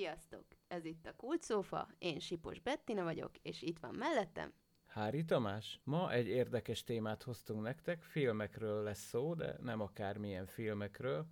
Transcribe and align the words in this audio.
Sziasztok! 0.00 0.44
Ez 0.68 0.84
itt 0.84 1.06
a 1.06 1.14
Kulcófa, 1.16 1.88
én 1.98 2.18
Sipos 2.18 2.60
Bettina 2.60 3.02
vagyok, 3.02 3.30
és 3.42 3.62
itt 3.62 3.78
van 3.78 3.94
mellettem. 3.94 4.52
Hári 4.86 5.24
Tamás, 5.24 5.80
ma 5.84 6.12
egy 6.12 6.26
érdekes 6.26 6.84
témát 6.84 7.22
hoztunk 7.22 7.62
nektek, 7.62 8.02
filmekről 8.02 8.82
lesz 8.82 9.06
szó, 9.06 9.34
de 9.34 9.56
nem 9.62 9.80
akármilyen 9.80 10.46
filmekről, 10.46 11.26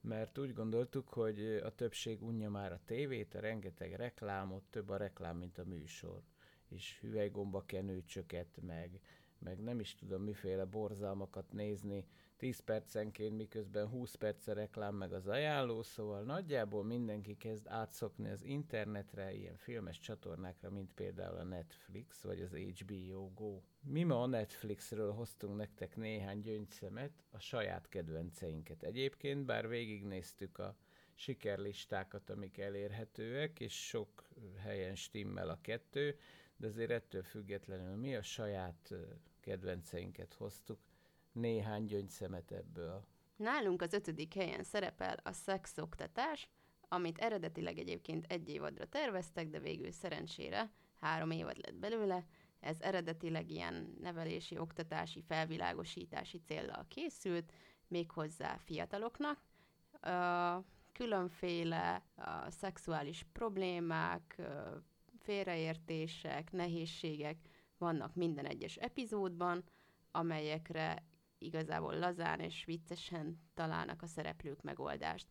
mert 0.00 0.38
úgy 0.38 0.52
gondoltuk, 0.52 1.08
hogy 1.08 1.44
a 1.44 1.74
többség 1.74 2.22
unja 2.22 2.50
már 2.50 2.72
a 2.72 2.80
tévét, 2.84 3.34
a 3.34 3.40
rengeteg 3.40 3.92
reklámot, 3.92 4.64
több 4.70 4.88
a 4.88 4.96
reklám, 4.96 5.36
mint 5.36 5.58
a 5.58 5.64
műsor, 5.64 6.22
és 6.68 6.98
hüvelygomba 7.00 7.64
kenőcsöket, 7.66 8.58
meg 8.60 9.00
meg 9.38 9.62
nem 9.62 9.80
is 9.80 9.94
tudom 9.94 10.22
miféle 10.22 10.64
borzalmakat 10.64 11.52
nézni 11.52 12.06
10 12.40 12.60
percenként, 12.60 13.36
miközben 13.36 13.88
20 13.88 14.14
perce 14.14 14.52
reklám 14.52 14.94
meg 14.94 15.12
az 15.12 15.26
ajánló, 15.26 15.82
szóval 15.82 16.22
nagyjából 16.22 16.84
mindenki 16.84 17.36
kezd 17.36 17.66
átszokni 17.68 18.30
az 18.30 18.44
internetre, 18.44 19.34
ilyen 19.34 19.56
filmes 19.56 19.98
csatornákra, 19.98 20.70
mint 20.70 20.92
például 20.94 21.36
a 21.36 21.44
Netflix 21.44 22.22
vagy 22.22 22.40
az 22.40 22.54
HBO 22.54 23.30
Go. 23.34 23.60
Mi 23.80 24.02
ma 24.02 24.22
a 24.22 24.26
Netflixről 24.26 25.12
hoztunk 25.12 25.56
nektek 25.56 25.96
néhány 25.96 26.40
gyöngyszemet, 26.40 27.24
a 27.30 27.38
saját 27.38 27.88
kedvenceinket 27.88 28.82
egyébként, 28.82 29.44
bár 29.44 29.68
végignéztük 29.68 30.58
a 30.58 30.76
sikerlistákat, 31.14 32.30
amik 32.30 32.58
elérhetőek, 32.58 33.60
és 33.60 33.86
sok 33.86 34.28
helyen 34.58 34.94
stimmel 34.94 35.48
a 35.48 35.60
kettő, 35.60 36.18
de 36.56 36.66
azért 36.66 36.90
ettől 36.90 37.22
függetlenül 37.22 37.96
mi 37.96 38.16
a 38.16 38.22
saját 38.22 38.94
kedvenceinket 39.40 40.34
hoztuk, 40.34 40.78
néhány 41.32 41.84
gyöngyszemet 41.84 42.52
ebből. 42.52 43.04
Nálunk 43.36 43.82
az 43.82 43.92
ötödik 43.92 44.34
helyen 44.34 44.62
szerepel 44.62 45.16
a 45.22 45.32
szexoktatás, 45.32 46.48
amit 46.88 47.18
eredetileg 47.18 47.78
egyébként 47.78 48.24
egy 48.28 48.48
évadra 48.48 48.86
terveztek, 48.86 49.48
de 49.48 49.58
végül 49.58 49.90
szerencsére 49.90 50.72
három 51.00 51.30
évad 51.30 51.56
lett 51.56 51.74
belőle. 51.74 52.26
Ez 52.60 52.76
eredetileg 52.80 53.50
ilyen 53.50 53.96
nevelési, 54.00 54.58
oktatási, 54.58 55.22
felvilágosítási 55.22 56.38
céllal 56.38 56.86
készült, 56.88 57.52
méghozzá 57.88 58.56
fiataloknak. 58.56 59.42
Különféle 60.92 62.04
szexuális 62.48 63.26
problémák, 63.32 64.42
félreértések, 65.18 66.52
nehézségek 66.52 67.36
vannak 67.78 68.14
minden 68.14 68.46
egyes 68.46 68.76
epizódban, 68.76 69.64
amelyekre 70.10 71.04
igazából 71.40 71.98
lazán 71.98 72.40
és 72.40 72.64
viccesen 72.64 73.40
találnak 73.54 74.02
a 74.02 74.06
szereplők 74.06 74.62
megoldást. 74.62 75.26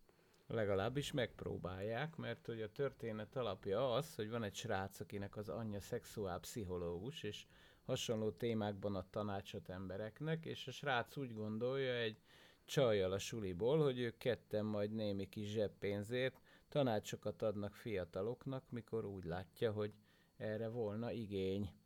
Legalábbis 0.48 1.12
megpróbálják, 1.12 2.16
mert 2.16 2.46
hogy 2.46 2.62
a 2.62 2.72
történet 2.72 3.36
alapja 3.36 3.94
az, 3.94 4.16
hogy 4.16 4.30
van 4.30 4.44
egy 4.44 4.56
srác, 4.56 5.00
akinek 5.00 5.36
az 5.38 5.50
anyja 5.50 5.80
szexuálpszichológus, 5.80 7.24
és 7.24 7.46
hasonló 7.82 8.32
témákban 8.32 8.96
ad 8.96 9.10
tanácsot 9.10 9.70
embereknek, 9.70 10.46
és 10.46 10.68
a 10.68 10.72
srác 10.72 11.18
úgy 11.18 11.34
gondolja 11.34 11.94
egy 11.94 12.22
csajjal 12.66 13.12
a 13.12 13.20
suliból, 13.20 13.84
hogy 13.84 14.00
ők 14.00 14.18
ketten 14.18 14.66
majd 14.66 14.92
némi 14.92 15.30
kis 15.30 15.48
zseppénzért 15.48 16.42
tanácsokat 16.70 17.42
adnak 17.42 17.74
fiataloknak, 17.74 18.70
mikor 18.70 19.06
úgy 19.06 19.24
látja, 19.24 19.72
hogy 19.72 19.94
erre 20.38 20.68
volna 20.68 21.12
igény. 21.12 21.79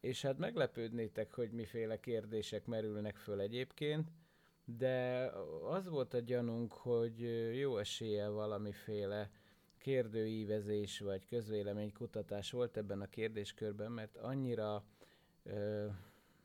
És 0.00 0.22
hát 0.22 0.38
meglepődnétek, 0.38 1.34
hogy 1.34 1.50
miféle 1.50 2.00
kérdések 2.00 2.66
merülnek 2.66 3.16
föl 3.16 3.40
egyébként, 3.40 4.10
de 4.64 5.30
az 5.68 5.88
volt 5.88 6.14
a 6.14 6.18
gyanunk, 6.18 6.72
hogy 6.72 7.20
jó 7.58 7.78
esélye 7.78 8.28
valamiféle 8.28 9.30
kérdőívezés 9.78 10.98
vagy 11.00 11.26
közvéleménykutatás 11.26 12.50
volt 12.50 12.76
ebben 12.76 13.00
a 13.00 13.06
kérdéskörben, 13.08 13.92
mert 13.92 14.16
annyira 14.16 14.84
ö, 15.42 15.86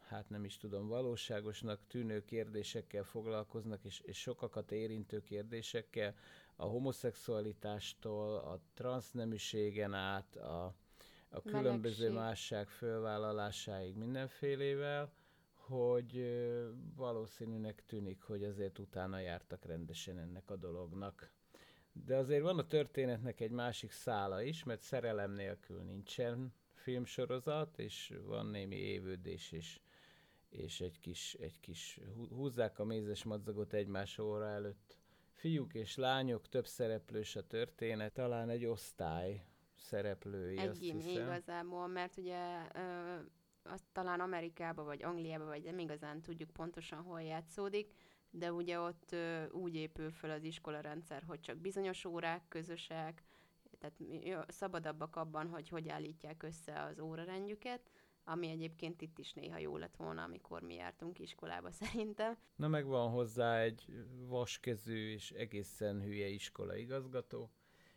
hát 0.07 0.29
nem 0.29 0.45
is 0.45 0.57
tudom, 0.57 0.87
valóságosnak 0.87 1.79
tűnő 1.87 2.23
kérdésekkel 2.25 3.03
foglalkoznak, 3.03 3.83
és, 3.83 3.99
és 3.99 4.17
sokakat 4.17 4.71
érintő 4.71 5.21
kérdésekkel, 5.21 6.15
a 6.55 6.65
homoszexualitástól, 6.65 8.35
a 8.35 8.59
transzneműségen 8.73 9.93
át, 9.93 10.35
a, 10.35 10.75
a 11.35 11.41
különböző 11.41 12.09
Melegség. 12.09 12.27
másság 12.27 12.67
fölvállalásáig 12.67 13.95
mindenfélével, 13.95 15.13
hogy 15.53 16.41
valószínűnek 16.95 17.83
tűnik, 17.85 18.21
hogy 18.21 18.43
azért 18.43 18.79
utána 18.79 19.19
jártak 19.19 19.65
rendesen 19.65 20.19
ennek 20.19 20.49
a 20.49 20.55
dolognak. 20.55 21.31
De 21.91 22.15
azért 22.15 22.41
van 22.41 22.59
a 22.59 22.67
történetnek 22.67 23.39
egy 23.39 23.51
másik 23.51 23.91
szála 23.91 24.41
is, 24.41 24.63
mert 24.63 24.81
szerelem 24.81 25.31
nélkül 25.31 25.81
nincsen 25.81 26.53
filmsorozat, 26.73 27.79
és 27.79 28.13
van 28.25 28.45
némi 28.45 28.75
évődés 28.75 29.51
is, 29.51 29.81
és 30.49 30.81
egy 30.81 30.99
kis, 30.99 31.33
egy 31.33 31.59
kis 31.59 31.99
húzzák 32.29 32.79
a 32.79 32.83
mézes 32.83 33.23
madzagot 33.23 33.73
egymás 33.73 34.17
óra 34.17 34.47
előtt. 34.47 34.97
Fiúk 35.31 35.73
és 35.73 35.95
lányok, 35.95 36.49
több 36.49 36.67
szereplős 36.67 37.35
a 37.35 37.47
történet, 37.47 38.13
talán 38.13 38.49
egy 38.49 38.65
osztály 38.65 39.45
szereplői, 39.77 40.57
egy 40.57 40.67
azt 40.67 40.79
hiszem. 40.79 41.23
igazából, 41.23 41.87
mert 41.87 42.17
ugye 42.17 42.67
ö, 42.73 43.15
azt 43.63 43.83
talán 43.91 44.19
Amerikába 44.19 44.83
vagy 44.83 45.03
Angliába, 45.03 45.45
vagy 45.45 45.63
nem 45.63 45.79
igazán 45.79 46.21
tudjuk 46.21 46.49
pontosan, 46.49 47.01
hol 47.01 47.21
játszódik, 47.21 47.91
de 48.29 48.51
ugye 48.51 48.79
ott 48.79 49.11
ö, 49.11 49.49
úgy 49.49 49.75
épül 49.75 50.11
fel 50.11 50.29
az 50.29 50.43
iskola 50.43 50.79
rendszer, 50.79 51.23
hogy 51.27 51.39
csak 51.39 51.57
bizonyos 51.57 52.05
órák 52.05 52.47
közösek, 52.47 53.23
tehát 53.79 53.97
szabadabbak 54.47 55.15
abban, 55.15 55.47
hogy 55.47 55.69
hogy 55.69 55.89
állítják 55.89 56.43
össze 56.43 56.81
az 56.81 56.99
órarendjüket, 56.99 57.89
ami 58.23 58.49
egyébként 58.49 59.01
itt 59.01 59.17
is 59.17 59.33
néha 59.33 59.57
jó 59.57 59.77
lett 59.77 59.95
volna, 59.95 60.23
amikor 60.23 60.61
mi 60.61 60.73
jártunk 60.73 61.19
iskolába 61.19 61.71
szerintem. 61.81 62.37
Na 62.55 62.67
meg 62.67 62.85
van 62.85 63.09
hozzá 63.09 63.59
egy 63.59 63.85
vaskezű 64.27 65.11
és 65.11 65.31
egészen 65.31 66.01
hülye 66.01 66.27
iskola 66.27 66.75
igazgató. 66.75 67.51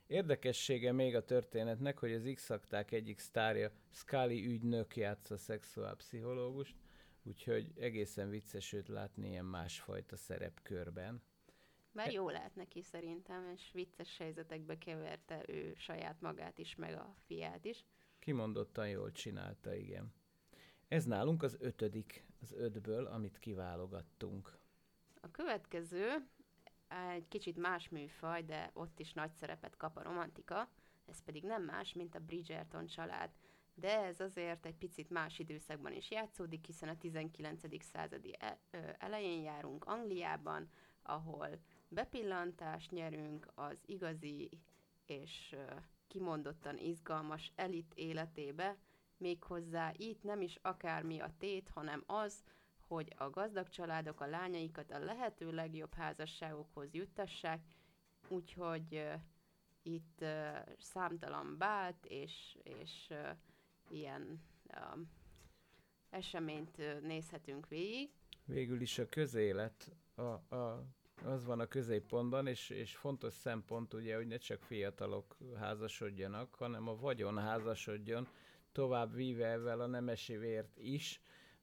Érdekessége 0.08 0.92
még 0.92 1.14
a 1.14 1.24
történetnek, 1.24 1.98
hogy 1.98 2.12
az 2.12 2.30
x 2.34 2.50
egyik 2.90 3.18
sztárja 3.18 3.70
Scully 3.90 4.46
ügynök 4.46 4.96
játsza 4.96 5.36
szexuálpszichológust, 5.36 6.76
úgyhogy 7.22 7.72
egészen 7.78 8.30
vicces 8.30 8.72
őt 8.72 8.88
látni 8.88 9.28
ilyen 9.28 9.44
másfajta 9.44 10.16
szerepkörben. 10.16 11.22
Mert 11.92 12.12
jó 12.12 12.28
lehet 12.28 12.54
neki 12.54 12.82
szerintem, 12.82 13.50
és 13.54 13.70
vicces 13.72 14.18
helyzetekbe 14.18 14.78
keverte 14.78 15.42
ő 15.46 15.74
saját 15.76 16.20
magát 16.20 16.58
is, 16.58 16.74
meg 16.74 16.94
a 16.94 17.14
fiát 17.26 17.64
is. 17.64 17.84
Kimondottan 18.18 18.88
jól 18.88 19.12
csinálta, 19.12 19.74
igen. 19.74 20.12
Ez 20.88 21.04
nálunk 21.04 21.42
az 21.42 21.56
ötödik, 21.60 22.26
az 22.40 22.52
ötből, 22.52 23.06
amit 23.06 23.38
kiválogattunk. 23.38 24.58
A 25.20 25.30
következő 25.30 26.28
egy 26.88 27.28
kicsit 27.28 27.56
más 27.56 27.88
műfaj, 27.88 28.42
de 28.42 28.70
ott 28.72 29.00
is 29.00 29.12
nagy 29.12 29.32
szerepet 29.32 29.76
kap 29.76 29.96
a 29.96 30.02
romantika, 30.02 30.68
ez 31.06 31.22
pedig 31.24 31.44
nem 31.44 31.62
más, 31.62 31.92
mint 31.92 32.14
a 32.14 32.20
Bridgerton 32.20 32.86
család. 32.86 33.30
De 33.74 34.00
ez 34.00 34.20
azért 34.20 34.66
egy 34.66 34.76
picit 34.76 35.10
más 35.10 35.38
időszakban 35.38 35.92
is 35.92 36.10
játszódik, 36.10 36.66
hiszen 36.66 36.88
a 36.88 36.98
19. 36.98 37.84
századi 37.84 38.36
e- 38.38 38.58
elején 38.98 39.42
járunk 39.42 39.84
Angliában, 39.84 40.68
ahol 41.02 41.48
bepillantást 41.88 42.90
nyerünk 42.90 43.48
az 43.54 43.78
igazi 43.86 44.50
és 45.06 45.56
kimondottan 46.08 46.78
izgalmas 46.78 47.52
elit 47.54 47.92
életébe, 47.94 48.76
méghozzá 49.16 49.92
itt 49.96 50.22
nem 50.22 50.40
is 50.40 50.58
akármi 50.62 51.20
a 51.20 51.34
tét, 51.38 51.68
hanem 51.68 52.02
az, 52.06 52.42
hogy 52.88 53.12
a 53.16 53.30
gazdag 53.30 53.68
családok 53.68 54.20
a 54.20 54.26
lányaikat 54.26 54.90
a 54.90 54.98
lehető 54.98 55.50
legjobb 55.50 55.94
házasságokhoz 55.94 56.94
juttassák, 56.94 57.60
úgyhogy 58.28 58.86
uh, 58.94 59.12
itt 59.82 60.18
uh, 60.20 60.28
számtalan 60.78 61.56
bát 61.58 62.04
és, 62.04 62.58
és 62.62 63.06
uh, 63.10 63.28
ilyen 63.90 64.42
uh, 64.66 64.98
eseményt 66.10 66.78
uh, 66.78 67.00
nézhetünk 67.00 67.68
végig. 67.68 68.10
Végül 68.44 68.80
is 68.80 68.98
a 68.98 69.08
közélet 69.08 69.96
a, 70.14 70.22
a 70.56 70.86
az 71.24 71.44
van 71.44 71.60
a 71.60 71.66
középpontban, 71.66 72.46
és, 72.46 72.70
és 72.70 72.96
fontos 72.96 73.32
szempont 73.34 73.94
ugye, 73.94 74.16
hogy 74.16 74.26
ne 74.26 74.36
csak 74.36 74.62
fiatalok 74.62 75.36
házasodjanak, 75.56 76.54
hanem 76.54 76.88
a 76.88 76.96
vagyon 76.96 77.38
házasodjon, 77.38 78.28
tovább 78.72 79.14
víve 79.14 79.52
a 79.72 79.86
nemesi 79.86 80.36
vért 80.36 80.78
is, 80.78 81.20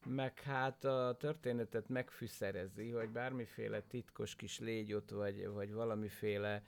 meg 0.08 0.40
hát 0.40 0.84
a 0.84 1.16
történetet 1.18 1.88
megfűszerezi, 1.88 2.90
hogy 2.90 3.08
bármiféle 3.08 3.80
titkos 3.82 4.36
kis 4.36 4.58
légyot, 4.58 5.10
vagy, 5.10 5.46
vagy 5.46 5.72
valamiféle 5.72 6.62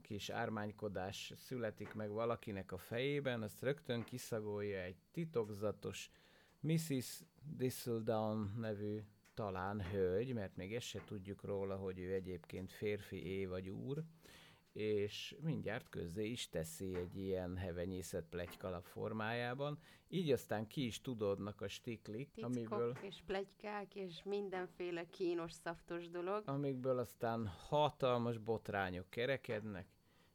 kis 0.00 0.30
ármánykodás 0.30 1.32
születik 1.36 1.94
meg 1.94 2.10
valakinek 2.10 2.72
a 2.72 2.78
fejében, 2.78 3.42
azt 3.42 3.62
rögtön 3.62 4.04
kiszagolja 4.04 4.80
egy 4.80 4.96
titokzatos 5.10 6.10
Mrs. 6.60 7.20
Thistledown 7.58 8.54
nevű 8.58 9.02
talán 9.34 9.82
hölgy, 9.90 10.32
mert 10.32 10.56
még 10.56 10.74
ezt 10.74 10.86
se 10.86 11.00
tudjuk 11.04 11.44
róla, 11.44 11.76
hogy 11.76 11.98
ő 11.98 12.12
egyébként 12.12 12.72
férfi 12.72 13.26
é 13.26 13.46
vagy 13.46 13.68
úr, 13.68 14.02
és 14.72 15.36
mindjárt 15.40 15.88
közzé 15.88 16.26
is 16.26 16.48
teszi 16.48 16.94
egy 16.96 17.16
ilyen 17.16 17.56
hevenyészet 17.56 18.24
plegykalap 18.30 18.84
formájában. 18.84 19.78
Így 20.08 20.30
aztán 20.30 20.66
ki 20.66 20.86
is 20.86 21.00
tudodnak 21.00 21.60
a 21.60 21.68
stiklik, 21.68 22.30
Tickok 22.30 22.50
amiből... 22.50 22.96
és 23.00 23.22
plegykák, 23.26 23.94
és 23.94 24.22
mindenféle 24.24 25.08
kínos, 25.10 25.52
szaftos 25.52 26.08
dolog. 26.08 26.42
Amikből 26.46 26.98
aztán 26.98 27.46
hatalmas 27.46 28.38
botrányok 28.38 29.10
kerekednek, 29.10 29.86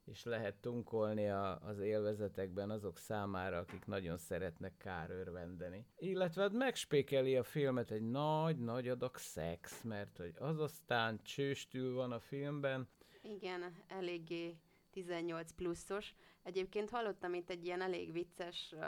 és 0.05 0.23
lehet 0.23 0.55
tunkolni 0.55 1.29
a, 1.29 1.59
az 1.59 1.79
élvezetekben 1.79 2.69
azok 2.69 2.97
számára, 2.97 3.57
akik 3.57 3.85
nagyon 3.85 4.17
szeretnek 4.17 4.77
kárőrvendeni. 4.77 5.85
Illetve 5.97 6.41
hát 6.41 6.53
megspékeli 6.53 7.35
a 7.35 7.43
filmet 7.43 7.91
egy 7.91 8.09
nagy-nagy 8.09 8.87
adag 8.87 9.17
szex, 9.17 9.83
mert 9.83 10.17
hogy 10.17 10.33
az 10.37 10.59
aztán 10.59 11.21
csőstül 11.23 11.93
van 11.93 12.11
a 12.11 12.19
filmben. 12.19 12.87
Igen, 13.29 13.75
eléggé 13.87 14.57
18 14.91 15.51
pluszos. 15.51 16.13
Egyébként 16.43 16.89
hallottam 16.89 17.33
itt 17.33 17.49
egy 17.49 17.65
ilyen 17.65 17.81
elég 17.81 18.11
vicces 18.11 18.73
uh, 18.75 18.83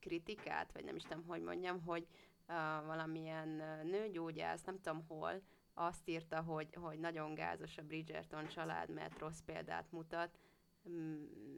kritikát, 0.00 0.72
vagy 0.72 0.84
nem 0.84 0.96
is 0.96 1.02
tudom, 1.02 1.24
hogy 1.26 1.42
mondjam, 1.42 1.82
hogy 1.82 2.06
uh, 2.48 2.86
valamilyen 2.86 3.48
uh, 3.48 3.90
nőgyógyász, 3.90 4.64
nem 4.64 4.80
tudom 4.80 5.04
hol, 5.08 5.42
azt 5.74 6.08
írta, 6.08 6.42
hogy, 6.42 6.74
hogy 6.74 6.98
nagyon 6.98 7.34
gázos 7.34 7.78
a 7.78 7.82
Bridgerton 7.82 8.46
család, 8.48 8.90
mert 8.90 9.18
rossz 9.18 9.40
példát 9.40 9.92
mutat, 9.92 10.38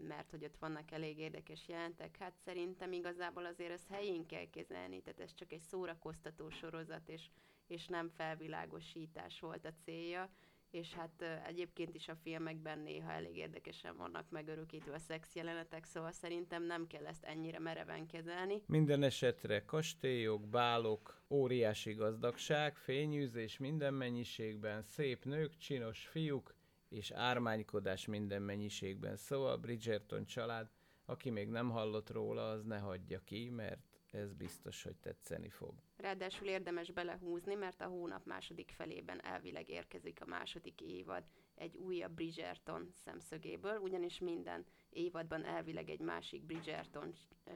mert 0.07 0.31
hogy 0.31 0.45
ott 0.45 0.57
vannak 0.57 0.91
elég 0.91 1.19
érdekes 1.19 1.69
jelentek. 1.69 2.17
Hát 2.17 2.37
szerintem 2.45 2.93
igazából 2.93 3.45
azért 3.45 3.71
ezt 3.71 3.89
helyén 3.89 4.27
kell 4.27 4.51
kezelni, 4.51 5.01
tehát 5.01 5.21
ez 5.21 5.35
csak 5.35 5.53
egy 5.53 5.61
szórakoztató 5.61 6.49
sorozat, 6.51 7.09
és, 7.09 7.29
és 7.67 7.87
nem 7.87 8.09
felvilágosítás 8.09 9.41
volt 9.41 9.65
a 9.65 9.73
célja 9.85 10.31
és 10.75 10.93
hát 10.93 11.25
egyébként 11.47 11.95
is 11.95 12.09
a 12.09 12.15
filmekben 12.15 12.79
néha 12.79 13.13
elég 13.13 13.37
érdekesen 13.37 13.97
vannak 13.97 14.31
megörökítve 14.31 14.95
a 14.95 14.99
szex 14.99 15.35
jelenetek, 15.35 15.85
szóval 15.85 16.13
szerintem 16.13 16.65
nem 16.65 16.87
kell 16.87 17.07
ezt 17.07 17.25
ennyire 17.25 17.59
mereven 17.59 18.07
kezelni. 18.07 18.63
Minden 18.67 19.03
esetre 19.03 19.65
kastélyok, 19.65 20.49
bálok, 20.49 21.23
óriási 21.29 21.93
gazdagság, 21.93 22.77
fényűzés 22.77 23.59
minden 23.59 23.95
mennyiségben, 23.95 24.83
szép 24.83 25.25
nők, 25.25 25.57
csinos 25.57 26.07
fiúk, 26.07 26.55
és 26.89 27.11
ármánykodás 27.11 28.07
minden 28.07 28.43
mennyiségben. 28.43 29.17
Szóval 29.17 29.57
Bridgerton 29.57 30.25
család, 30.27 30.71
aki 31.05 31.31
még 31.31 31.49
nem 31.49 31.71
hallott 31.71 32.11
róla, 32.11 32.51
az 32.51 32.65
ne 32.65 32.79
hagyja 32.79 33.21
ki, 33.25 33.51
mert 33.51 33.94
ez 34.15 34.33
biztos, 34.33 34.83
hogy 34.83 34.97
tetszeni 34.97 35.49
fog. 35.49 35.75
Ráadásul 35.97 36.49
érdemes 36.49 36.91
belehúzni, 36.91 37.55
mert 37.55 37.81
a 37.81 37.87
hónap 37.87 38.27
második 38.27 38.71
felében 38.71 39.25
elvileg 39.25 39.69
érkezik 39.69 40.21
a 40.21 40.27
második 40.27 40.81
évad 40.81 41.25
egy 41.55 41.77
újabb 41.77 42.13
Bridgerton 42.13 42.89
szemszögéből, 43.05 43.79
ugyanis 43.79 44.19
minden 44.19 44.65
évadban 44.91 45.45
elvileg 45.45 45.91
egy 45.91 46.01
másik 46.01 46.45
Bridgerton 46.45 47.15
ö, 47.45 47.53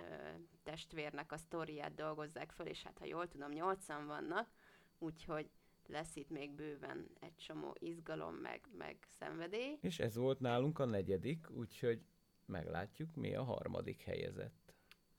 testvérnek 0.62 1.32
a 1.32 1.36
sztoriát 1.36 1.94
dolgozzák 1.94 2.52
föl, 2.52 2.66
és 2.66 2.82
hát 2.82 2.98
ha 2.98 3.04
jól 3.04 3.28
tudom, 3.28 3.50
nyolcan 3.50 4.06
vannak, 4.06 4.50
úgyhogy 4.98 5.50
lesz 5.86 6.16
itt 6.16 6.30
még 6.30 6.50
bőven 6.50 7.10
egy 7.20 7.36
csomó 7.36 7.74
izgalom, 7.78 8.34
meg, 8.34 8.60
meg 8.78 8.96
szenvedély. 9.18 9.78
És 9.80 9.98
ez 9.98 10.16
volt 10.16 10.40
nálunk 10.40 10.78
a 10.78 10.84
negyedik, 10.84 11.50
úgyhogy 11.50 12.02
meglátjuk, 12.46 13.14
mi 13.14 13.34
a 13.34 13.42
harmadik 13.42 14.02
helyezett. 14.02 14.74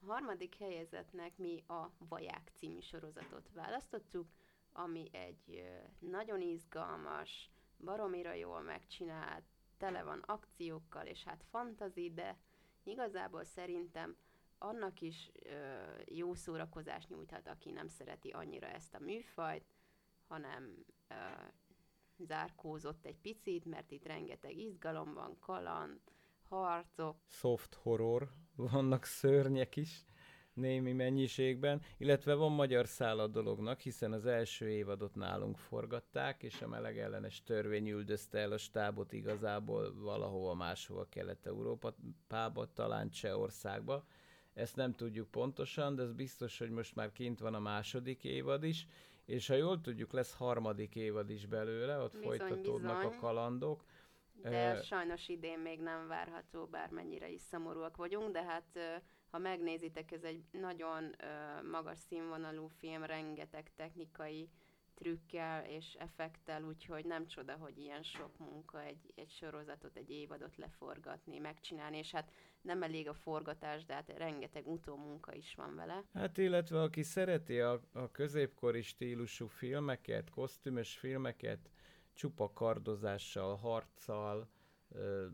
Harmadik 0.06 0.56
helyezetnek 0.56 1.38
mi 1.38 1.64
a 1.68 1.92
Vaják 1.98 2.52
című 2.54 2.80
sorozatot 2.80 3.50
választottuk, 3.54 4.28
ami 4.72 5.10
egy 5.12 5.64
nagyon 6.00 6.42
izgalmas, 6.42 7.50
baromira 7.78 8.34
jól 8.34 8.62
megcsinált, 8.62 9.44
tele 9.78 10.04
van 10.04 10.20
akciókkal, 10.20 11.06
és 11.06 11.24
hát 11.24 11.46
fantazi, 11.50 12.12
de 12.14 12.38
igazából 12.84 13.44
szerintem 13.44 14.18
annak 14.58 15.02
is 15.02 15.32
ö, 15.44 15.76
jó 16.06 16.34
szórakozást 16.34 17.10
nyújthat, 17.10 17.48
aki 17.48 17.72
nem 17.72 17.88
szereti 17.88 18.30
annyira 18.30 18.68
ezt 18.68 18.94
a 18.94 19.00
műfajt, 19.00 19.66
hanem 20.28 20.86
ö, 21.08 21.16
zárkózott 22.18 23.06
egy 23.06 23.18
picit, 23.18 23.66
mert 23.66 23.92
itt 23.92 24.06
rengeteg 24.06 24.58
izgalom 24.58 25.14
van, 25.14 25.40
kaland, 25.40 26.00
harcok. 26.50 27.18
Soft 27.28 27.74
horror, 27.74 28.34
vannak 28.68 29.06
szörnyek 29.06 29.76
is 29.76 30.04
némi 30.54 30.94
mennyiségben, 30.94 31.82
illetve 31.98 32.34
van 32.34 32.52
magyar 32.52 32.88
szál 32.88 33.20
a 33.20 33.28
dolognak, 33.28 33.80
hiszen 33.80 34.12
az 34.12 34.26
első 34.26 34.70
évadot 34.70 35.16
nálunk 35.16 35.58
forgatták, 35.58 36.44
és 36.44 36.62
a 36.62 36.68
meleg 36.68 36.98
ellenes 36.98 37.44
törvény 37.44 37.88
üldözte 37.88 38.38
el 38.40 38.52
a 38.52 38.58
stábot 38.58 39.14
igazából 39.14 39.94
valahova 40.00 40.54
máshova 40.54 41.06
Kelet-Európába, 41.10 42.74
talán 42.74 43.10
Csehországba. 43.10 44.06
Ezt 44.54 44.76
nem 44.76 44.94
tudjuk 44.94 45.32
pontosan, 45.32 45.96
de 45.96 46.02
ez 46.02 46.14
biztos, 46.14 46.58
hogy 46.58 46.70
most 46.70 46.96
már 46.96 47.12
kint 47.12 47.40
van 47.40 47.54
a 47.54 47.60
második 47.60 48.24
évad 48.24 48.64
is, 48.64 48.88
és 49.26 49.48
ha 49.48 49.56
jól 49.56 49.82
tudjuk, 49.82 50.12
lesz 50.12 50.34
harmadik 50.34 50.96
évad 50.96 51.30
is 51.30 51.46
belőle, 51.46 51.98
ott 51.98 52.12
bizony, 52.12 52.28
folytatódnak 52.28 52.98
bizony. 52.98 53.18
a 53.18 53.20
kalandok. 53.20 53.84
De 54.42 54.74
uh, 54.74 54.82
sajnos 54.82 55.28
idén 55.28 55.60
még 55.60 55.80
nem 55.80 56.08
várható, 56.08 56.66
bármennyire 56.66 57.30
is 57.30 57.42
szomorúak 57.42 57.98
vagyunk, 57.98 58.32
de 58.32 58.44
hát 58.44 58.80
ha 59.30 59.38
megnézitek, 59.38 60.12
ez 60.12 60.24
egy 60.24 60.44
nagyon 60.52 61.04
uh, 61.04 61.70
magas 61.70 61.98
színvonalú 61.98 62.68
film, 62.68 63.04
rengeteg 63.04 63.72
technikai 63.76 64.50
trükkel 65.00 65.66
és 65.66 65.94
effektel, 66.00 66.64
úgyhogy 66.64 67.06
nem 67.06 67.28
csoda, 67.28 67.54
hogy 67.54 67.78
ilyen 67.78 68.04
sok 68.04 68.38
munka 68.38 68.84
egy, 68.84 69.14
egy 69.16 69.30
sorozatot, 69.30 69.98
egy 69.98 70.10
évadot 70.10 70.58
leforgatni, 70.58 71.40
megcsinálni, 71.40 71.98
és 71.98 72.12
hát 72.12 72.32
nem 72.62 72.84
elég 72.84 73.08
a 73.08 73.14
forgatás, 73.14 73.86
de 73.86 73.94
hát 73.94 74.14
rengeteg 74.18 74.68
utómunka 74.68 75.34
is 75.34 75.56
van 75.56 75.76
vele. 75.76 76.04
Hát 76.14 76.38
illetve 76.38 76.82
aki 76.82 77.04
szereti 77.04 77.60
a, 77.60 77.82
a 77.94 78.12
középkori 78.12 78.82
stílusú 78.82 79.48
filmeket, 79.48 80.30
kosztümös 80.30 80.98
filmeket, 80.98 81.70
csupa 82.20 82.52
kardozással, 82.54 83.56
harccal, 83.56 84.48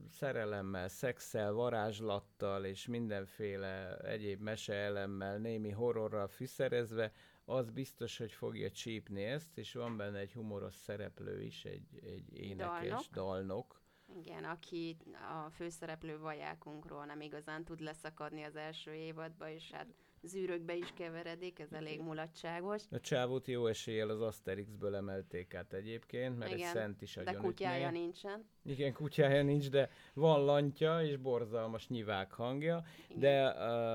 szerelemmel, 0.10 0.88
szexel, 0.88 1.54
varázslattal 1.54 2.66
és 2.66 2.88
mindenféle 2.88 3.98
egyéb 3.98 4.42
meseelemmel, 4.42 5.38
némi 5.38 5.70
horrorral 5.70 6.28
fűszerezve, 6.28 7.12
az 7.46 7.70
biztos, 7.70 8.18
hogy 8.18 8.32
fogja 8.32 8.72
csípni 8.72 9.24
ezt, 9.24 9.58
és 9.58 9.74
van 9.74 9.98
benne 9.98 10.18
egy 10.20 10.34
humoros 10.34 10.76
szereplő 10.76 11.42
is, 11.42 11.66
egy, 11.66 12.00
egy 12.04 12.34
énekes, 12.34 12.90
dalnok. 12.90 13.12
dalnok. 13.12 13.82
Igen, 14.18 14.44
aki 14.44 14.98
a 15.46 15.50
főszereplő 15.50 16.20
vajákunkról 16.20 17.06
nem 17.06 17.22
igazán 17.22 17.64
tud 17.64 17.80
leszakadni 17.80 18.44
az 18.44 18.56
első 18.56 18.94
évadba, 18.94 19.50
és 19.50 19.72
hát 19.72 19.88
zűrökbe 20.26 20.76
is 20.76 20.94
keveredik, 20.94 21.60
ez 21.60 21.72
elég 21.72 22.02
mulatságos. 22.02 22.84
A 22.92 23.00
csávót 23.00 23.48
jó 23.48 23.68
eséllyel 23.68 24.10
az 24.10 24.22
Asterixből 24.22 24.96
emelték 24.96 25.54
át 25.54 25.74
egyébként, 25.74 26.38
mert 26.38 26.52
Igen, 26.52 26.68
egy 26.68 26.74
szent 26.74 27.02
is 27.02 27.18
a 27.18 27.24
de 27.24 27.34
kutyája 27.34 27.92
nincsen. 27.92 28.46
Igen, 28.64 28.94
kutyája 28.94 29.44
nincs, 29.44 29.70
de 29.70 29.90
van 30.14 30.46
lantja 30.46 31.02
és 31.02 31.18
borzalmas 31.18 31.88
nyivák 31.88 32.32
hangja, 32.32 32.84
Igen. 33.08 33.20
de 33.20 33.50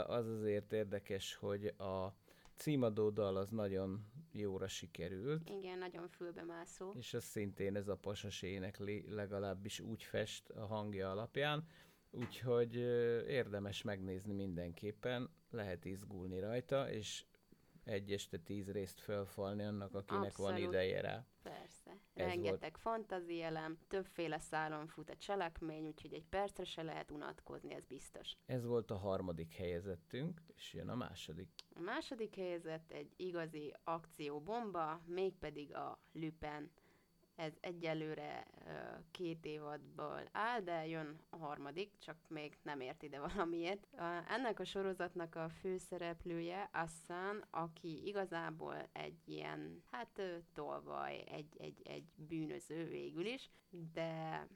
az 0.05 0.27
azért 0.27 0.73
érdekes, 0.73 1.35
hogy 1.35 1.67
a 1.67 2.15
címadó 2.57 3.11
dal 3.11 3.37
az 3.37 3.51
nagyon 3.51 4.07
jóra 4.33 4.69
sikerült. 4.69 5.51
Igen, 5.51 5.79
nagyon 5.79 6.09
fülbemászó. 6.09 6.93
És 6.99 7.15
az 7.15 7.25
szintén 7.25 7.77
ez 7.77 7.89
a 7.89 7.97
pasas 7.97 8.43
énekli 8.43 9.05
legalábbis 9.09 9.81
úgy 9.81 10.03
fest 10.03 10.49
a 10.49 10.67
hangja 10.67 11.11
alapján, 11.11 11.65
úgyhogy 12.11 12.75
érdemes 13.29 13.83
megnézni 13.83 14.33
mindenképpen, 14.33 15.31
lehet 15.53 15.85
izgulni 15.85 16.41
rajta, 16.41 16.91
és 16.91 17.25
egy 17.85 18.13
este 18.13 18.39
tíz 18.39 18.71
részt 18.71 19.01
felfalni 19.01 19.63
annak, 19.63 19.95
akinek 19.95 20.25
Abszolút. 20.25 20.51
van 20.51 20.61
ideje 20.61 21.01
rá. 21.01 21.25
Persze. 21.43 21.91
Ez 22.15 22.27
Rengeteg 22.27 22.77
fantazielem, 22.77 23.79
többféle 23.89 24.39
szálon 24.39 24.87
fut 24.87 25.11
a 25.11 25.17
cselekmény, 25.17 25.87
úgyhogy 25.87 26.13
egy 26.13 26.27
percre 26.27 26.65
se 26.65 26.83
lehet 26.83 27.11
unatkozni, 27.11 27.75
ez 27.75 27.85
biztos. 27.85 28.37
Ez 28.47 28.65
volt 28.65 28.91
a 28.91 28.97
harmadik 28.97 29.53
helyezettünk, 29.53 30.41
és 30.55 30.73
jön 30.73 30.89
a 30.89 30.95
második. 30.95 31.49
A 31.75 31.81
második 31.81 32.35
helyezett 32.35 32.91
egy 32.91 33.13
igazi 33.17 33.75
akcióbomba, 33.85 35.01
mégpedig 35.07 35.75
a 35.75 36.01
Lüpen 36.13 36.71
ez 37.41 37.53
egyelőre 37.61 38.47
két 39.11 39.45
évadból 39.45 40.23
áll, 40.33 40.61
de 40.61 40.87
jön 40.87 41.21
a 41.29 41.37
harmadik, 41.37 41.99
csak 41.99 42.17
még 42.29 42.59
nem 42.63 42.81
ért 42.81 43.03
ide 43.03 43.21
valamiért. 43.35 43.87
Ennek 44.29 44.61
a 44.61 44.65
sorozatnak 44.65 45.35
a 45.35 45.49
főszereplője 45.49 46.69
Assan, 46.73 47.45
aki 47.51 48.07
igazából 48.07 48.89
egy 48.93 49.29
ilyen, 49.29 49.83
hát 49.91 50.23
tolvaj, 50.55 51.25
egy, 51.27 51.57
egy, 51.59 51.81
egy 51.85 52.05
bűnöző 52.15 52.85
végül 52.89 53.27
is, 53.27 53.51
de 53.93 54.47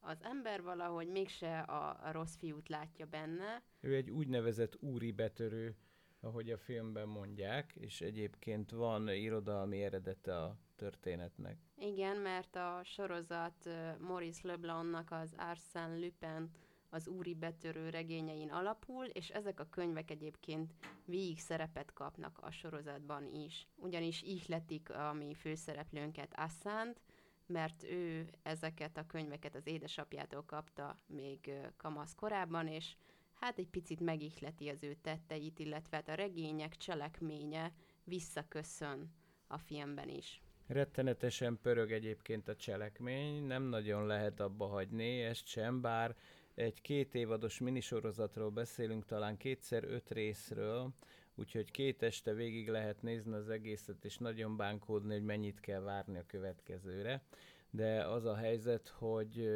az 0.00 0.22
ember 0.22 0.62
valahogy 0.62 1.08
mégse 1.08 1.58
a, 1.58 2.06
a 2.06 2.12
rossz 2.12 2.36
fiút 2.36 2.68
látja 2.68 3.06
benne. 3.06 3.62
Ő 3.80 3.94
egy 3.94 4.10
úgynevezett 4.10 4.76
úri 4.80 5.12
betörő, 5.12 5.76
ahogy 6.20 6.50
a 6.50 6.58
filmben 6.58 7.08
mondják, 7.08 7.72
és 7.74 8.00
egyébként 8.00 8.70
van 8.70 9.08
irodalmi 9.08 9.82
eredete 9.82 10.36
a 10.36 10.56
történetnek. 10.76 11.56
Igen, 11.76 12.16
mert 12.16 12.56
a 12.56 12.80
sorozat 12.84 13.68
Maurice 13.98 14.48
Leblancnak 14.48 15.10
az 15.10 15.34
Arsène 15.36 15.98
Lupin 15.98 16.50
az 16.90 17.08
úri 17.08 17.34
betörő 17.34 17.90
regényein 17.90 18.50
alapul, 18.50 19.04
és 19.04 19.28
ezek 19.28 19.60
a 19.60 19.68
könyvek 19.70 20.10
egyébként 20.10 20.74
végig 21.04 21.38
szerepet 21.38 21.92
kapnak 21.92 22.38
a 22.42 22.50
sorozatban 22.50 23.34
is. 23.34 23.68
Ugyanis 23.76 24.22
ihletik 24.22 24.90
a 24.90 25.12
mi 25.12 25.34
főszereplőnket 25.34 26.32
Assánt, 26.36 27.00
mert 27.46 27.82
ő 27.82 28.30
ezeket 28.42 28.96
a 28.96 29.06
könyveket 29.06 29.54
az 29.54 29.66
édesapjától 29.66 30.44
kapta 30.44 30.98
még 31.06 31.52
kamasz 31.76 32.14
korában, 32.14 32.66
és 32.66 32.96
hát 33.40 33.58
egy 33.58 33.68
picit 33.68 34.00
megihleti 34.00 34.68
az 34.68 34.82
ő 34.82 34.94
tetteit, 34.94 35.58
illetve 35.58 35.96
hát 35.96 36.08
a 36.08 36.14
regények 36.14 36.76
cselekménye 36.76 37.72
visszaköszön 38.04 39.12
a 39.46 39.58
filmben 39.58 40.08
is. 40.08 40.42
Rettenetesen 40.66 41.58
pörög 41.62 41.92
egyébként 41.92 42.48
a 42.48 42.56
cselekmény, 42.56 43.44
nem 43.44 43.62
nagyon 43.62 44.06
lehet 44.06 44.40
abba 44.40 44.66
hagyni, 44.66 45.22
ezt 45.22 45.46
sem, 45.46 45.80
bár 45.80 46.16
egy 46.54 46.80
két 46.80 47.14
évados 47.14 47.58
minisorozatról 47.58 48.50
beszélünk, 48.50 49.04
talán 49.04 49.36
kétszer 49.36 49.84
öt 49.84 50.10
részről, 50.10 50.90
úgyhogy 51.34 51.70
két 51.70 52.02
este 52.02 52.32
végig 52.32 52.68
lehet 52.68 53.02
nézni 53.02 53.32
az 53.32 53.48
egészet, 53.48 54.04
és 54.04 54.18
nagyon 54.18 54.56
bánkódni, 54.56 55.12
hogy 55.12 55.24
mennyit 55.24 55.60
kell 55.60 55.80
várni 55.80 56.18
a 56.18 56.26
következőre. 56.26 57.22
De 57.70 58.06
az 58.06 58.24
a 58.24 58.36
helyzet, 58.36 58.88
hogy 58.88 59.48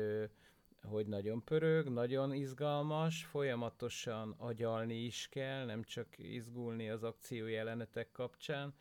hogy 0.82 1.06
nagyon 1.06 1.44
pörög, 1.44 1.88
nagyon 1.88 2.34
izgalmas, 2.34 3.24
folyamatosan 3.24 4.34
agyalni 4.38 4.94
is 4.94 5.28
kell, 5.30 5.64
nem 5.64 5.82
csak 5.82 6.06
izgulni 6.18 6.88
az 6.88 7.02
akció 7.02 7.46
jelenetek 7.46 8.10
kapcsán, 8.12 8.74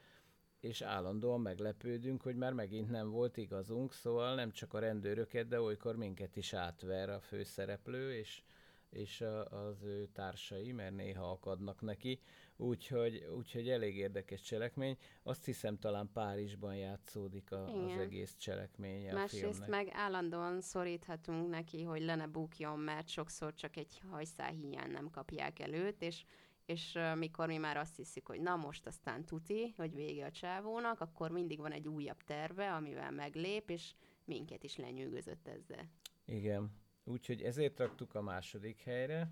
és 0.60 0.82
állandóan 0.82 1.42
meglepődünk, 1.42 2.22
hogy 2.22 2.36
már 2.36 2.54
megint 2.54 2.90
nem 2.90 3.10
volt 3.10 3.38
igazunk, 3.38 3.94
szóval 3.94 4.36
nem 4.36 4.52
csak 4.52 4.74
a 4.74 4.80
rendőröket, 4.80 5.48
de 5.48 5.62
olykor 5.62 5.96
minket 5.96 6.36
is 6.36 6.54
átver 6.54 7.10
a 7.10 7.20
főszereplő, 7.20 8.16
és, 8.16 8.44
és 8.90 9.22
az 9.50 9.84
ő 9.84 10.08
társai, 10.14 10.72
mert 10.72 10.96
néha 10.96 11.32
akadnak 11.32 11.82
neki, 11.82 12.20
úgyhogy, 12.62 13.28
úgyhogy 13.38 13.70
elég 13.70 13.98
érdekes 13.98 14.42
cselekmény. 14.42 14.98
Azt 15.24 15.46
hiszem 15.46 15.78
talán 15.78 16.10
Párizsban 16.14 16.76
játszódik 16.76 17.52
a, 17.52 17.84
az 17.84 17.98
egész 17.98 18.36
cselekmény 18.38 19.10
a 19.10 19.14
Másrészt 19.14 19.44
filmnek. 19.44 19.70
meg 19.70 19.90
állandóan 19.92 20.62
szoríthatunk 20.62 21.50
neki, 21.50 21.84
hogy 21.84 22.02
le 22.02 22.16
ne 22.16 22.28
bukjon, 22.28 22.80
mert 22.80 23.08
sokszor 23.08 23.54
csak 23.54 23.76
egy 23.76 24.02
hajszál 24.10 24.52
hiány 24.52 24.92
nem 24.92 25.10
kapják 25.10 25.60
előtt, 25.60 26.02
és 26.02 26.24
és 26.66 26.98
mikor 27.16 27.48
mi 27.48 27.58
már 27.58 27.78
azt 27.78 27.96
hiszik, 27.96 28.28
hogy 28.28 28.42
na 28.42 28.56
most 28.56 28.88
aztán 28.88 29.26
tuti, 29.26 29.74
hogy 29.78 29.96
vége 29.96 30.26
a 30.26 30.32
csávónak, 30.32 31.00
akkor 31.00 31.32
mindig 31.32 31.60
van 31.60 31.72
egy 31.72 31.88
újabb 31.88 32.24
terve, 32.24 32.74
amivel 32.74 33.12
meglép, 33.12 33.70
és 33.70 33.94
minket 34.26 34.64
is 34.64 34.78
lenyűgözött 34.78 35.48
ezzel. 35.48 35.90
Igen, 36.26 36.72
úgyhogy 37.04 37.42
ezért 37.42 37.80
raktuk 37.80 38.16
a 38.16 38.22
második 38.22 38.82
helyre, 38.82 39.32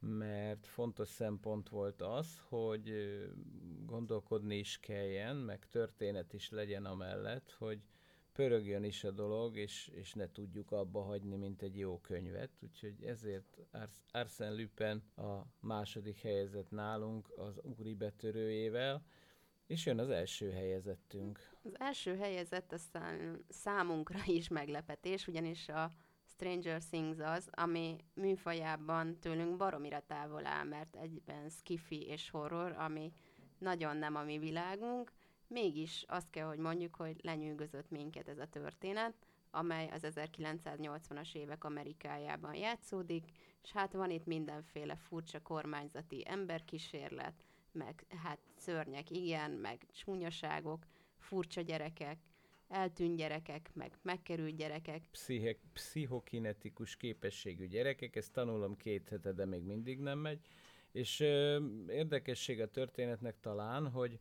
mert 0.00 0.66
fontos 0.66 1.08
szempont 1.08 1.68
volt 1.68 2.02
az, 2.02 2.40
hogy 2.48 2.92
gondolkodni 3.86 4.56
is 4.56 4.78
kelljen, 4.80 5.36
meg 5.36 5.66
történet 5.68 6.32
is 6.32 6.50
legyen 6.50 6.84
amellett, 6.84 7.50
hogy 7.58 7.80
pörögjön 8.32 8.84
is 8.84 9.04
a 9.04 9.10
dolog, 9.10 9.56
és, 9.56 9.90
és 9.94 10.14
ne 10.14 10.30
tudjuk 10.30 10.70
abba 10.70 11.02
hagyni, 11.02 11.36
mint 11.36 11.62
egy 11.62 11.78
jó 11.78 11.98
könyvet. 12.00 12.50
Úgyhogy 12.62 13.02
ezért 13.04 13.58
Ars- 13.70 14.02
Arsène 14.12 14.60
Lupin 14.60 15.02
a 15.16 15.46
második 15.60 16.20
helyezett 16.20 16.70
nálunk 16.70 17.32
az 17.36 17.60
úri 17.62 17.94
betörőjével, 17.94 19.04
és 19.66 19.86
jön 19.86 19.98
az 19.98 20.10
első 20.10 20.50
helyezettünk. 20.50 21.50
Az 21.62 21.80
első 21.80 22.16
helyezett 22.16 22.72
aztán 22.72 23.44
számunkra 23.48 24.18
is 24.26 24.48
meglepetés, 24.48 25.26
ugyanis 25.26 25.68
a 25.68 25.94
Stranger 26.40 26.82
Things 26.82 27.18
az, 27.18 27.48
ami 27.50 27.96
műfajában 28.14 29.18
tőlünk 29.18 29.56
baromira 29.56 30.02
távol 30.06 30.46
áll, 30.46 30.64
mert 30.64 30.96
egyben 30.96 31.48
skifi 31.48 32.06
és 32.06 32.30
horror, 32.30 32.72
ami 32.78 33.12
nagyon 33.58 33.96
nem 33.96 34.14
a 34.14 34.22
mi 34.22 34.38
világunk, 34.38 35.12
mégis 35.46 36.04
azt 36.08 36.30
kell, 36.30 36.46
hogy 36.46 36.58
mondjuk, 36.58 36.94
hogy 36.94 37.20
lenyűgözött 37.22 37.90
minket 37.90 38.28
ez 38.28 38.38
a 38.38 38.46
történet, 38.46 39.14
amely 39.50 39.88
az 39.88 40.02
1980-as 40.06 41.34
évek 41.34 41.64
Amerikájában 41.64 42.54
játszódik, 42.54 43.24
és 43.62 43.72
hát 43.72 43.92
van 43.92 44.10
itt 44.10 44.26
mindenféle 44.26 44.96
furcsa 44.96 45.42
kormányzati 45.42 46.22
emberkísérlet, 46.26 47.44
meg 47.72 48.04
hát 48.22 48.38
szörnyek, 48.56 49.10
igen, 49.10 49.50
meg 49.50 49.86
csúnyaságok, 49.92 50.86
furcsa 51.18 51.60
gyerekek, 51.60 52.18
eltűnt 52.70 53.16
gyerekek, 53.16 53.70
meg 53.74 53.98
megkerült 54.02 54.56
gyerekek. 54.56 55.02
Psziche, 55.10 55.56
pszichokinetikus 55.72 56.96
képességű 56.96 57.66
gyerekek, 57.66 58.16
ezt 58.16 58.32
tanulom 58.32 58.76
két 58.76 59.08
hete, 59.08 59.32
de 59.32 59.44
még 59.44 59.62
mindig 59.62 59.98
nem 59.98 60.18
megy. 60.18 60.40
És 60.92 61.20
ö, 61.20 61.60
érdekesség 61.88 62.60
a 62.60 62.70
történetnek 62.70 63.40
talán, 63.40 63.88
hogy 63.88 64.20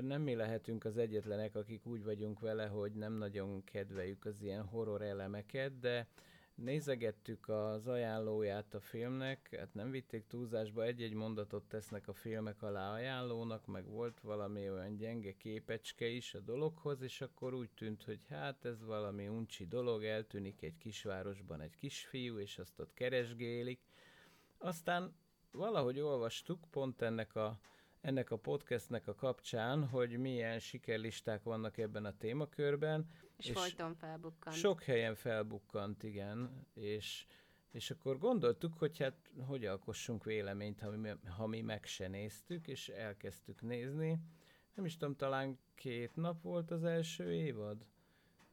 nem 0.00 0.22
mi 0.22 0.34
lehetünk 0.34 0.84
az 0.84 0.96
egyetlenek, 0.96 1.54
akik 1.54 1.86
úgy 1.86 2.04
vagyunk 2.04 2.40
vele, 2.40 2.66
hogy 2.66 2.92
nem 2.92 3.12
nagyon 3.12 3.64
kedveljük 3.64 4.24
az 4.24 4.42
ilyen 4.42 4.64
horror 4.64 5.02
elemeket, 5.02 5.78
de 5.78 6.06
nézegettük 6.54 7.48
az 7.48 7.86
ajánlóját 7.86 8.74
a 8.74 8.80
filmnek, 8.80 9.56
hát 9.58 9.74
nem 9.74 9.90
vitték 9.90 10.26
túlzásba, 10.26 10.84
egy-egy 10.84 11.14
mondatot 11.14 11.64
tesznek 11.64 12.08
a 12.08 12.12
filmek 12.12 12.62
alá 12.62 12.92
ajánlónak, 12.92 13.66
meg 13.66 13.86
volt 13.86 14.20
valami 14.20 14.70
olyan 14.70 14.96
gyenge 14.96 15.36
képecske 15.36 16.06
is 16.06 16.34
a 16.34 16.40
dologhoz, 16.40 17.00
és 17.00 17.20
akkor 17.20 17.54
úgy 17.54 17.70
tűnt, 17.70 18.02
hogy 18.04 18.26
hát 18.28 18.64
ez 18.64 18.84
valami 18.84 19.28
uncsi 19.28 19.66
dolog, 19.66 20.04
eltűnik 20.04 20.62
egy 20.62 20.76
kisvárosban 20.78 21.60
egy 21.60 21.76
kisfiú, 21.76 22.38
és 22.38 22.58
azt 22.58 22.78
ott 22.78 22.94
keresgélik. 22.94 23.80
Aztán 24.58 25.14
valahogy 25.52 26.00
olvastuk 26.00 26.60
pont 26.70 27.02
ennek 27.02 27.34
a 27.34 27.60
ennek 28.02 28.30
a 28.30 28.36
podcastnek 28.36 29.08
a 29.08 29.14
kapcsán, 29.14 29.88
hogy 29.88 30.18
milyen 30.18 30.58
sikerlisták 30.58 31.42
vannak 31.42 31.78
ebben 31.78 32.04
a 32.04 32.16
témakörben. 32.16 33.08
És, 33.42 33.48
és 33.48 33.54
folyton 33.54 33.94
felbukkant. 33.94 34.56
Sok 34.56 34.82
helyen 34.82 35.14
felbukkant, 35.14 36.02
igen, 36.02 36.66
és, 36.74 37.26
és 37.70 37.90
akkor 37.90 38.18
gondoltuk, 38.18 38.78
hogy 38.78 38.98
hát 38.98 39.30
hogy 39.46 39.64
alkossunk 39.64 40.24
véleményt, 40.24 40.80
ha 40.80 40.90
mi, 40.90 41.10
ha 41.36 41.46
mi 41.46 41.60
meg 41.60 41.84
se 41.84 42.08
néztük, 42.08 42.68
és 42.68 42.88
elkezdtük 42.88 43.62
nézni. 43.62 44.18
Nem 44.74 44.84
is 44.84 44.96
tudom, 44.96 45.16
talán 45.16 45.58
két 45.74 46.16
nap 46.16 46.42
volt 46.42 46.70
az 46.70 46.84
első 46.84 47.32
évad? 47.32 47.86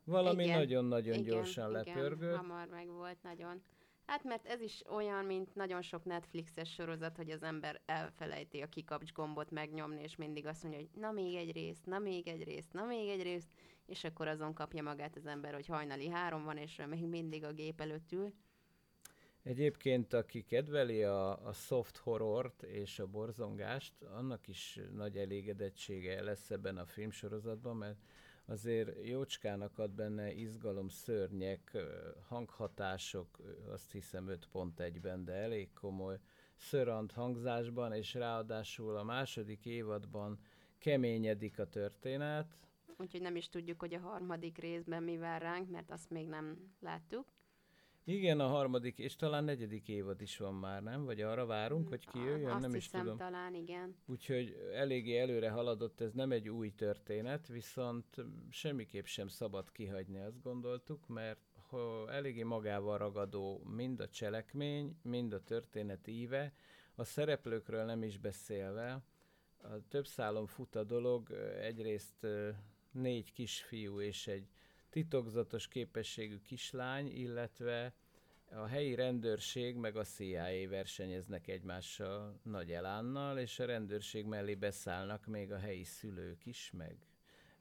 Valami 0.03 0.45
nagyon-nagyon 0.45 1.21
gyorsan 1.21 1.69
igen, 1.69 1.83
lepörgött. 1.83 2.29
Igen, 2.29 2.37
hamar 2.37 2.67
meg 2.67 2.87
volt 2.87 3.23
nagyon. 3.23 3.61
Hát 4.09 4.23
mert 4.23 4.45
ez 4.45 4.61
is 4.61 4.83
olyan, 4.87 5.25
mint 5.25 5.55
nagyon 5.55 5.81
sok 5.81 6.05
Netflixes 6.05 6.73
sorozat, 6.73 7.17
hogy 7.17 7.29
az 7.29 7.43
ember 7.43 7.81
elfelejti 7.85 8.61
a 8.61 8.69
kikapcs 8.69 9.11
gombot 9.13 9.51
megnyomni, 9.51 10.01
és 10.01 10.15
mindig 10.15 10.45
azt 10.45 10.63
mondja, 10.63 10.81
hogy 10.81 10.89
na 11.01 11.11
még 11.11 11.35
egy 11.35 11.51
rész, 11.51 11.83
na 11.83 11.99
még 11.99 12.27
egy 12.27 12.43
rész, 12.43 12.67
na 12.71 12.85
még 12.85 13.09
egy 13.09 13.21
rész, 13.21 13.47
és 13.85 14.03
akkor 14.03 14.27
azon 14.27 14.53
kapja 14.53 14.83
magát 14.83 15.15
az 15.15 15.25
ember, 15.25 15.53
hogy 15.53 15.65
hajnali 15.65 16.09
három 16.09 16.43
van, 16.43 16.57
és 16.57 16.81
még 16.89 17.05
mindig 17.05 17.43
a 17.43 17.53
gép 17.53 17.81
előtt 17.81 18.11
ül. 18.11 18.33
Egyébként, 19.43 20.13
aki 20.13 20.43
kedveli 20.43 21.03
a, 21.03 21.47
a 21.47 21.53
soft 21.53 21.97
horrort 21.97 22.63
és 22.63 22.99
a 22.99 23.07
borzongást, 23.07 24.01
annak 24.01 24.47
is 24.47 24.79
nagy 24.93 25.17
elégedettsége 25.17 26.21
lesz 26.23 26.51
ebben 26.51 26.77
a 26.77 26.85
filmsorozatban, 26.85 27.75
mert 27.75 27.99
azért 28.49 29.05
jócskának 29.05 29.77
ad 29.77 29.91
benne 29.91 30.33
izgalom, 30.33 30.87
szörnyek, 30.87 31.77
hanghatások, 32.27 33.39
azt 33.71 33.91
hiszem 33.91 34.27
5.1-ben, 34.27 35.23
de 35.25 35.33
elég 35.33 35.73
komoly 35.73 36.19
szörant 36.55 37.11
hangzásban, 37.11 37.93
és 37.93 38.13
ráadásul 38.13 38.97
a 38.97 39.03
második 39.03 39.65
évadban 39.65 40.39
keményedik 40.77 41.59
a 41.59 41.69
történet. 41.69 42.53
Úgyhogy 42.97 43.21
nem 43.21 43.35
is 43.35 43.49
tudjuk, 43.49 43.79
hogy 43.79 43.93
a 43.93 43.99
harmadik 43.99 44.57
részben 44.57 45.03
mi 45.03 45.17
vár 45.17 45.41
ránk, 45.41 45.69
mert 45.69 45.91
azt 45.91 46.09
még 46.09 46.27
nem 46.27 46.73
láttuk. 46.79 47.25
Igen, 48.03 48.39
a 48.39 48.47
harmadik, 48.47 48.97
és 48.97 49.15
talán 49.15 49.43
negyedik 49.43 49.87
évad 49.87 50.21
is 50.21 50.37
van 50.37 50.53
már, 50.53 50.83
nem? 50.83 51.05
Vagy 51.05 51.21
arra 51.21 51.45
várunk, 51.45 51.87
hogy 51.87 52.07
kijöjjön? 52.07 52.51
Azt 52.51 52.61
nem 52.61 52.73
hiszem, 52.73 52.77
is 52.77 52.89
tudom. 52.89 53.17
talán 53.17 53.55
igen. 53.55 53.95
Úgyhogy 54.05 54.69
eléggé 54.73 55.17
előre 55.17 55.49
haladott, 55.49 56.01
ez 56.01 56.13
nem 56.13 56.31
egy 56.31 56.49
új 56.49 56.69
történet, 56.69 57.47
viszont 57.47 58.05
semmiképp 58.49 59.05
sem 59.05 59.27
szabad 59.27 59.71
kihagyni, 59.71 60.19
azt 60.19 60.41
gondoltuk, 60.41 61.07
mert 61.07 61.39
ha 61.69 62.11
eléggé 62.11 62.43
magával 62.43 62.97
ragadó 62.97 63.61
mind 63.63 63.99
a 63.99 64.07
cselekmény, 64.07 64.95
mind 65.01 65.33
a 65.33 65.43
történet 65.43 66.07
íve, 66.07 66.53
a 66.95 67.03
szereplőkről 67.03 67.83
nem 67.83 68.03
is 68.03 68.17
beszélve, 68.17 69.03
a 69.61 69.87
több 69.87 70.07
szálon 70.07 70.45
fut 70.45 70.75
a 70.75 70.83
dolog, 70.83 71.31
egyrészt 71.61 72.27
négy 72.91 73.33
kisfiú 73.33 74.01
és 74.01 74.27
egy 74.27 74.47
titokzatos 74.89 75.67
képességű 75.67 76.37
kislány, 76.41 77.07
illetve 77.07 77.93
a 78.51 78.65
helyi 78.65 78.95
rendőrség 78.95 79.75
meg 79.75 79.95
a 79.95 80.03
CIA 80.03 80.69
versenyeznek 80.69 81.47
egymással 81.47 82.39
nagy 82.43 82.71
elánnal, 82.71 83.37
és 83.37 83.59
a 83.59 83.65
rendőrség 83.65 84.25
mellé 84.25 84.55
beszállnak 84.55 85.25
még 85.25 85.51
a 85.51 85.57
helyi 85.57 85.83
szülők 85.83 86.45
is, 86.45 86.71
meg, 86.77 86.97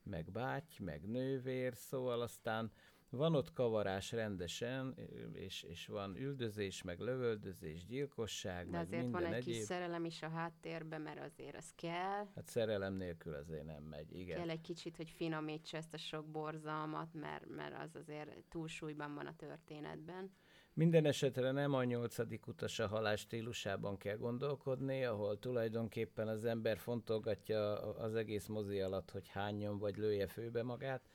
meg 0.03 0.31
báty, 0.31 0.79
meg 0.79 1.09
nővér, 1.09 1.75
szóval 1.75 2.21
aztán 2.21 2.73
van 3.11 3.35
ott 3.35 3.53
kavarás 3.53 4.13
rendesen, 4.13 4.95
és, 5.33 5.63
és 5.63 5.87
van 5.87 6.17
üldözés, 6.17 6.83
meg 6.83 7.01
lövöldözés, 7.01 7.85
gyilkosság, 7.85 8.71
De 8.71 8.79
azért 8.79 9.11
van 9.11 9.25
egy 9.25 9.33
egyéb. 9.33 9.45
kis 9.45 9.57
szerelem 9.57 10.05
is 10.05 10.23
a 10.23 10.29
háttérben, 10.29 11.01
mert 11.01 11.21
azért 11.21 11.57
az 11.57 11.73
kell. 11.75 12.27
Hát 12.35 12.47
szerelem 12.47 12.95
nélkül 12.95 13.35
azért 13.35 13.65
nem 13.65 13.83
megy, 13.83 14.17
igen. 14.17 14.37
Kell 14.37 14.51
egy 14.51 14.61
kicsit, 14.61 14.97
hogy 14.97 15.11
finomítsa 15.11 15.77
ezt 15.77 15.95
a 15.95 15.99
sok 15.99 16.27
borzalmat, 16.27 17.15
mert, 17.15 17.49
mert 17.49 17.75
az 17.83 17.95
azért 17.95 18.31
túlsúlyban 18.49 19.15
van 19.15 19.27
a 19.27 19.37
történetben. 19.37 20.31
Minden 20.73 21.05
esetre 21.05 21.51
nem 21.51 21.75
a 21.75 21.85
nyolcadik 21.85 22.47
utas 22.47 22.79
a 22.79 22.87
halál 22.87 23.17
stílusában 23.17 23.97
kell 23.97 24.17
gondolkodni, 24.17 25.05
ahol 25.05 25.39
tulajdonképpen 25.39 26.29
az 26.29 26.45
ember 26.45 26.79
fontolgatja 26.79 27.73
az 27.95 28.15
egész 28.15 28.47
mozi 28.47 28.81
alatt, 28.81 29.11
hogy 29.11 29.29
hányjon 29.29 29.79
vagy 29.79 29.97
lője 29.97 30.27
főbe 30.27 30.63
magát. 30.63 31.09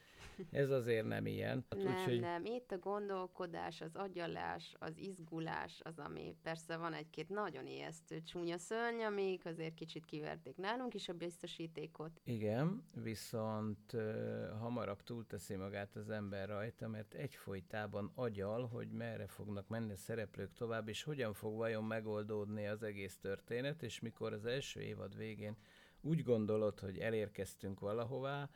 Ez 0.51 0.69
azért 0.69 1.05
nem 1.05 1.25
ilyen. 1.25 1.65
Hát 1.69 1.83
Nem, 1.83 1.93
úgyhogy 1.93 2.19
nem. 2.19 2.45
Itt 2.45 2.71
a 2.71 2.77
gondolkodás, 2.77 3.81
az 3.81 3.95
agyalás, 3.95 4.75
az 4.79 4.97
izgulás 4.97 5.81
az, 5.83 5.99
ami 5.99 6.35
persze 6.43 6.77
van 6.77 6.93
egy-két 6.93 7.29
nagyon 7.29 7.67
ijesztő 7.67 8.21
csúnya 8.21 8.57
szörny, 8.57 9.01
amik 9.01 9.45
azért 9.45 9.73
kicsit 9.73 10.05
kiverték 10.05 10.57
nálunk 10.57 10.93
is 10.93 11.09
a 11.09 11.13
biztosítékot. 11.13 12.21
Igen, 12.23 12.83
viszont 12.93 13.93
uh, 13.93 14.59
hamarabb 14.59 15.01
túlteszi 15.01 15.55
magát 15.55 15.95
az 15.95 16.09
ember 16.09 16.47
rajta, 16.47 16.87
mert 16.87 17.13
egyfolytában 17.13 18.11
agyal, 18.15 18.67
hogy 18.67 18.91
merre 18.91 19.27
fognak 19.27 19.67
menni 19.67 19.91
a 19.91 19.97
szereplők 19.97 20.53
tovább, 20.53 20.87
és 20.87 21.03
hogyan 21.03 21.33
fog 21.33 21.55
vajon 21.55 21.83
megoldódni 21.83 22.67
az 22.67 22.83
egész 22.83 23.17
történet, 23.17 23.83
és 23.83 23.99
mikor 23.99 24.33
az 24.33 24.45
első 24.45 24.81
évad 24.81 25.17
végén 25.17 25.57
úgy 26.03 26.23
gondolod, 26.23 26.79
hogy 26.79 26.97
elérkeztünk 26.97 27.79
valahová, 27.79 28.49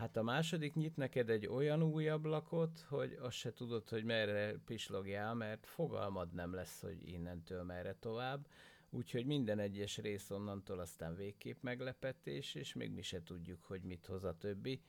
hát 0.00 0.16
a 0.16 0.22
második 0.22 0.74
nyit 0.74 0.96
neked 0.96 1.30
egy 1.30 1.46
olyan 1.46 1.82
új 1.82 2.08
ablakot, 2.08 2.80
hogy 2.88 3.18
azt 3.20 3.36
se 3.36 3.52
tudod, 3.52 3.88
hogy 3.88 4.04
merre 4.04 4.58
pislogjál, 4.64 5.34
mert 5.34 5.66
fogalmad 5.66 6.32
nem 6.32 6.54
lesz, 6.54 6.80
hogy 6.80 7.08
innentől 7.08 7.62
merre 7.62 7.94
tovább. 7.94 8.46
Úgyhogy 8.90 9.26
minden 9.26 9.58
egyes 9.58 9.98
rész 9.98 10.30
onnantól 10.30 10.78
aztán 10.78 11.14
végképp 11.14 11.62
meglepetés, 11.62 12.54
és 12.54 12.74
még 12.74 12.90
mi 12.92 13.02
se 13.02 13.22
tudjuk, 13.22 13.64
hogy 13.64 13.82
mit 13.82 14.06
hoz 14.06 14.24
a 14.24 14.36
többi. 14.38 14.82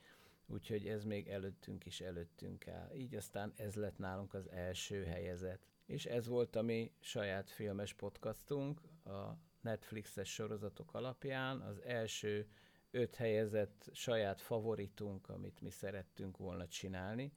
Úgyhogy 0.48 0.88
ez 0.88 1.04
még 1.04 1.28
előttünk 1.28 1.86
is 1.86 2.02
előttünk 2.02 2.68
áll. 2.68 2.92
Így 2.96 3.16
aztán 3.16 3.54
ez 3.56 3.76
lett 3.76 3.98
nálunk 3.98 4.34
az 4.34 4.50
első 4.50 5.04
helyezet. 5.04 5.60
És 5.86 6.06
ez 6.06 6.28
volt 6.28 6.56
a 6.56 6.62
mi 6.62 6.92
saját 7.00 7.50
filmes 7.50 7.94
podcastunk 7.94 8.82
a 9.06 9.38
Netflixes 9.62 10.34
sorozatok 10.34 10.94
alapján. 10.94 11.62
Az 11.62 11.82
első 11.84 12.48
öt 12.92 13.16
helyezett 13.16 13.90
saját 13.94 14.42
favoritunk, 14.42 15.30
amit 15.30 15.62
mi 15.62 15.70
szerettünk 15.70 16.38
volna 16.38 16.68
csinálni. 16.68 17.34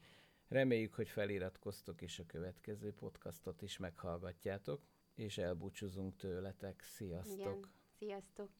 Reméljük, 0.48 0.94
hogy 0.94 1.08
feliratkoztok, 1.08 2.02
és 2.02 2.18
a 2.18 2.26
következő 2.26 2.92
podcastot 2.92 3.62
is 3.62 3.78
meghallgatjátok, 3.78 4.82
és 5.14 5.38
elbúcsúzunk 5.38 6.16
tőletek. 6.16 6.82
Sziasztok! 6.82 7.38
Igen. 7.38 7.70
Sziasztok! 7.98 8.50